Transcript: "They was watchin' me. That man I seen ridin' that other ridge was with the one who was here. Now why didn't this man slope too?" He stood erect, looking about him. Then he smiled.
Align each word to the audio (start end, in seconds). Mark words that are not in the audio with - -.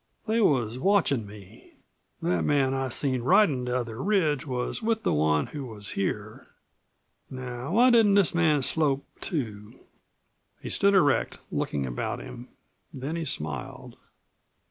"They 0.25 0.41
was 0.41 0.79
watchin' 0.79 1.27
me. 1.27 1.73
That 2.23 2.43
man 2.43 2.73
I 2.73 2.89
seen 2.89 3.21
ridin' 3.21 3.65
that 3.65 3.75
other 3.75 4.01
ridge 4.01 4.47
was 4.47 4.81
with 4.81 5.03
the 5.03 5.13
one 5.13 5.45
who 5.45 5.63
was 5.67 5.91
here. 5.91 6.47
Now 7.29 7.73
why 7.73 7.91
didn't 7.91 8.15
this 8.15 8.33
man 8.33 8.63
slope 8.63 9.05
too?" 9.19 9.79
He 10.59 10.71
stood 10.71 10.95
erect, 10.95 11.37
looking 11.51 11.85
about 11.85 12.17
him. 12.19 12.47
Then 12.91 13.15
he 13.15 13.25
smiled. 13.25 13.95